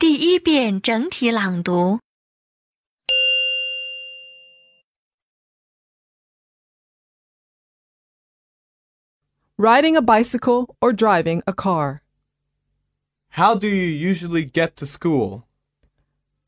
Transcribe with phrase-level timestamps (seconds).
[0.00, 2.00] 第一遍整体朗读。
[9.58, 12.00] Riding a bicycle or driving a car.
[13.32, 15.44] How do you usually get to school?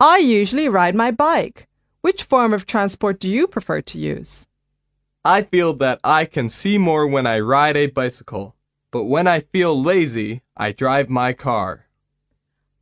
[0.00, 1.68] I usually ride my bike.
[2.00, 4.46] Which form of transport do you prefer to use?
[5.26, 8.56] I feel that I can see more when I ride a bicycle,
[8.90, 11.84] but when I feel lazy, I drive my car.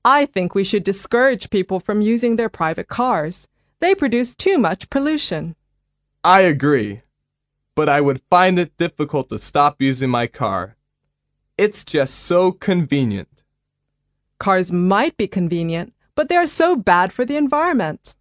[0.08, 3.48] I think we should discourage people from using their private cars.
[3.80, 5.55] They produce too much pollution.
[6.23, 7.02] I agree,
[7.73, 10.76] but I would find it difficult to stop using my car.
[11.58, 13.41] It's just so convenient.
[14.38, 18.14] Cars might be convenient, but they are so bad for the environment.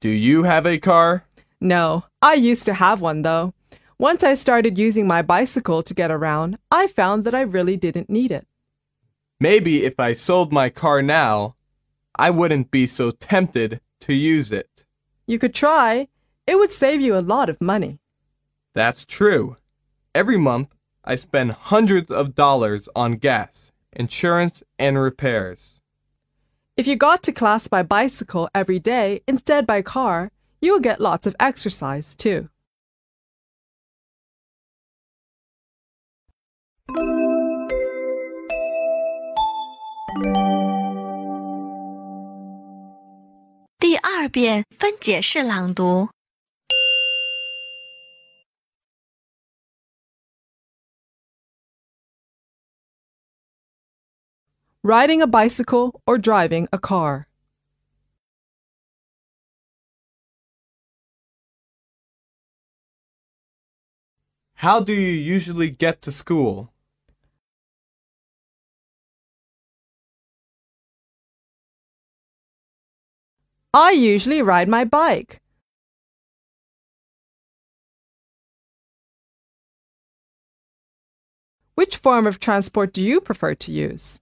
[0.00, 1.24] Do you have a car?
[1.60, 3.52] No, I used to have one though.
[3.98, 8.08] Once I started using my bicycle to get around, I found that I really didn't
[8.08, 8.47] need it.
[9.40, 11.54] Maybe if I sold my car now,
[12.16, 14.84] I wouldn't be so tempted to use it.
[15.26, 16.08] You could try.
[16.46, 18.00] It would save you a lot of money.
[18.74, 19.56] That's true.
[20.14, 25.80] Every month, I spend hundreds of dollars on gas, insurance, and repairs.
[26.76, 31.00] If you got to class by bicycle every day instead by car, you would get
[31.00, 32.48] lots of exercise too.
[44.27, 46.09] 二遍分解式朗读。
[54.83, 57.27] Riding a bicycle or driving a car.
[64.55, 66.73] How do you usually get to school?
[73.74, 75.40] I usually ride my bike.
[81.74, 84.20] Which form of transport do you prefer to use?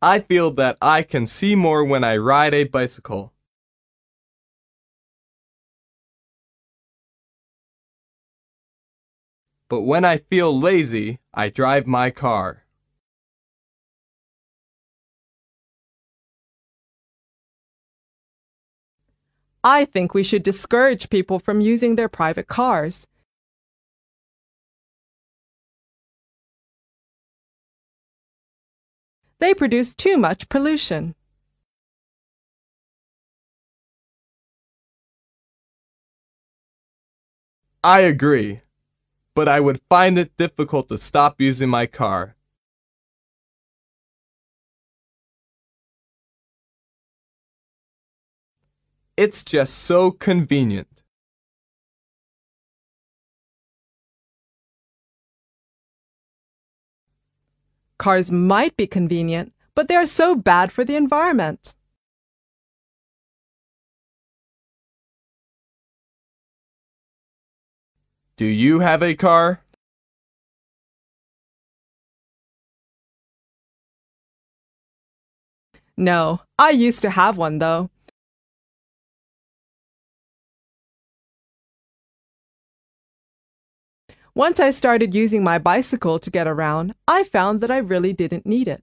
[0.00, 3.32] I feel that I can see more when I ride a bicycle.
[9.68, 12.61] But when I feel lazy, I drive my car.
[19.64, 23.06] I think we should discourage people from using their private cars.
[29.38, 31.14] They produce too much pollution.
[37.84, 38.62] I agree,
[39.34, 42.36] but I would find it difficult to stop using my car.
[49.16, 50.88] It's just so convenient.
[57.98, 61.74] Cars might be convenient, but they are so bad for the environment.
[68.36, 69.60] Do you have a car?
[75.96, 77.90] No, I used to have one though.
[84.34, 88.46] Once I started using my bicycle to get around, I found that I really didn't
[88.46, 88.82] need it.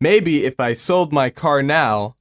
[0.00, 2.16] Maybe if I sold my car now,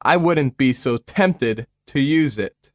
[0.00, 2.71] I wouldn't be so tempted to use it.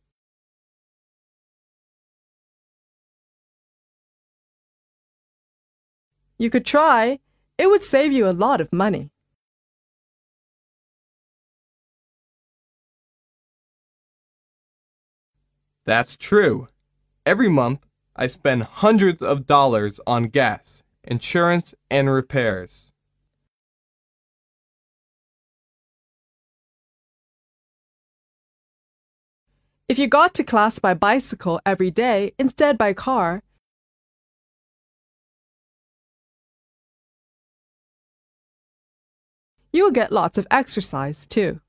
[6.38, 7.20] You could try.
[7.58, 9.10] It would save you a lot of money.
[15.86, 16.68] That's true.
[17.26, 17.86] Every month,
[18.16, 22.92] I spend hundreds of dollars on gas, insurance, and repairs.
[29.88, 33.42] If you got to class by bicycle every day instead by car,
[39.72, 41.60] you will get lots of exercise too.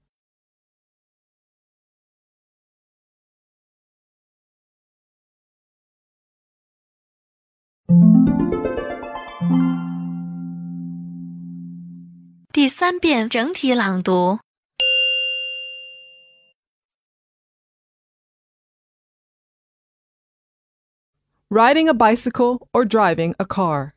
[21.51, 23.95] Riding a bicycle or driving a car.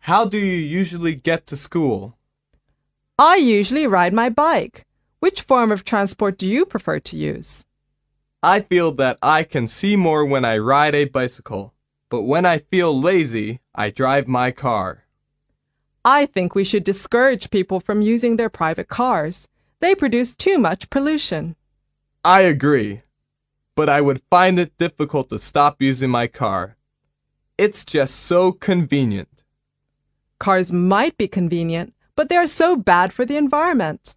[0.00, 2.16] How do you usually get to school?
[3.18, 4.84] I usually ride my bike.
[5.20, 7.64] Which form of transport do you prefer to use?
[8.42, 11.72] I feel that I can see more when I ride a bicycle,
[12.10, 15.04] but when I feel lazy, I drive my car.
[16.04, 19.48] I think we should discourage people from using their private cars.
[19.80, 21.56] They produce too much pollution.
[22.22, 23.00] I agree,
[23.74, 26.76] but I would find it difficult to stop using my car.
[27.56, 29.42] It's just so convenient.
[30.38, 34.14] Cars might be convenient, but they are so bad for the environment.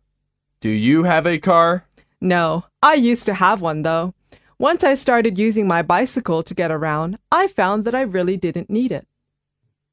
[0.62, 1.86] Do you have a car?
[2.20, 4.14] No, I used to have one though.
[4.58, 8.70] Once I started using my bicycle to get around, I found that I really didn't
[8.70, 9.08] need it.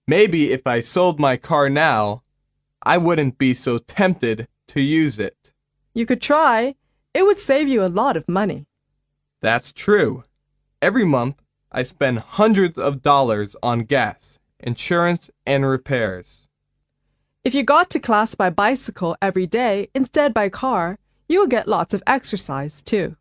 [0.08, 2.23] Maybe if I sold my car now,
[2.82, 5.53] I wouldn't be so tempted to use it.
[5.94, 6.75] You could try.
[7.14, 8.67] It would save you a lot of money.
[9.41, 10.25] That's true.
[10.82, 11.43] Every month,
[11.73, 16.49] I spend hundreds of dollars on gas, insurance, and repairs.
[17.46, 20.98] If you got to class by bicycle every day instead by car,
[21.28, 23.14] you will get lots of exercise too.